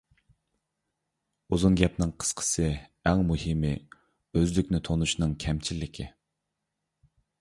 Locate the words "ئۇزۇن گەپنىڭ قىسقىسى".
1.55-2.71